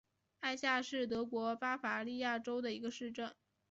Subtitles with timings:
[0.39, 3.31] 艾夏是德国巴伐利亚州的一个市镇。